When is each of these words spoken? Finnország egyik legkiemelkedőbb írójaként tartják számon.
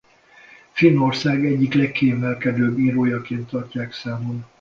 Finnország 0.73 1.45
egyik 1.45 1.73
legkiemelkedőbb 1.73 2.77
írójaként 2.77 3.47
tartják 3.49 3.93
számon. 3.93 4.45